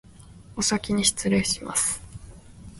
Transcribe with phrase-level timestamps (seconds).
[0.57, 2.01] おさきにしつれいします